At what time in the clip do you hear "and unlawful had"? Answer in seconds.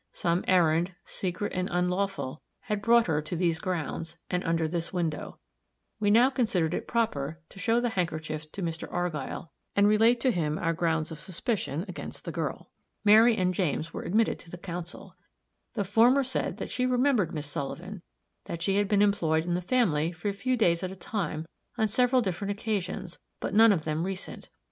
1.53-2.81